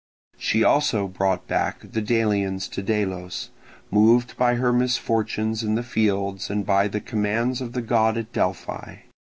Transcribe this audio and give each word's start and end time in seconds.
She 0.39 0.63
also 0.63 1.07
brought 1.07 1.45
back 1.47 1.81
the 1.91 2.01
Delians 2.01 2.67
to 2.71 2.81
Delos, 2.81 3.51
moved 3.91 4.35
by 4.35 4.55
her 4.55 4.73
misfortunes 4.73 5.61
in 5.61 5.75
the 5.75 5.83
field 5.83 6.41
and 6.49 6.65
by 6.65 6.87
the 6.87 6.99
commands 6.99 7.61
of 7.61 7.73
the 7.73 7.83
god 7.83 8.17
at 8.17 8.33
Delphi. 8.33 8.95